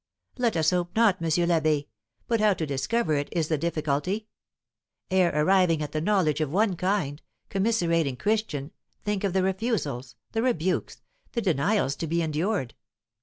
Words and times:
"Let 0.39 0.57
us 0.57 0.71
hope 0.71 0.95
not, 0.95 1.17
M. 1.21 1.27
l'Abbé; 1.27 1.85
but 2.27 2.39
how 2.39 2.55
to 2.55 2.65
discover 2.65 3.13
it 3.13 3.29
is 3.31 3.49
the 3.49 3.57
difficulty. 3.59 4.29
Ere 5.11 5.31
arriving 5.35 5.83
at 5.83 5.91
the 5.91 6.01
knowledge 6.01 6.41
of 6.41 6.51
one 6.51 6.75
kind, 6.75 7.21
commiserating 7.49 8.15
Christian, 8.17 8.71
think 9.05 9.23
of 9.23 9.33
the 9.33 9.43
refusals, 9.43 10.15
the 10.31 10.41
rebukes, 10.41 11.03
the 11.33 11.41
denials 11.43 11.95
to 11.97 12.07
be 12.07 12.23
endured. 12.23 12.73